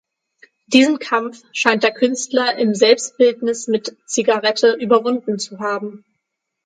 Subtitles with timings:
[0.65, 6.03] Diesen Kampf scheint der Künstler im "Selbstbildnis mit Zigarette" überwunden zu haben.